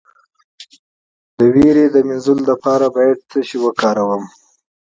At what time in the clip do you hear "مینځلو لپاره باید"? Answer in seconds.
2.07-3.17